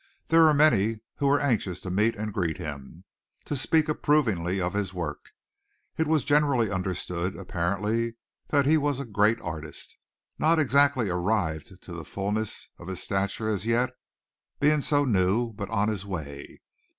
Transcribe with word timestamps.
There 0.29 0.41
were 0.41 0.53
many 0.55 0.97
who 1.17 1.27
were 1.27 1.39
anxious 1.39 1.79
to 1.81 1.91
meet 1.91 2.15
and 2.15 2.33
greet 2.33 2.57
him, 2.57 3.03
to 3.45 3.55
speak 3.55 3.87
approvingly 3.87 4.59
of 4.59 4.73
his 4.73 4.95
work. 4.95 5.29
It 5.95 6.07
was 6.07 6.23
generally 6.23 6.71
understood, 6.71 7.35
apparently, 7.35 8.15
that 8.47 8.65
he 8.65 8.77
was 8.79 8.99
a 8.99 9.05
great 9.05 9.39
artist, 9.41 9.95
not 10.39 10.57
exactly 10.57 11.07
arrived 11.09 11.83
to 11.83 11.93
the 11.93 12.03
fullness 12.03 12.67
of 12.79 12.87
his 12.87 13.03
stature 13.03 13.47
as 13.47 13.67
yet, 13.67 13.91
being 14.59 14.81
so 14.81 15.05
new, 15.05 15.53
but 15.53 15.69
on 15.69 15.87
his 15.87 16.03
way. 16.03 16.61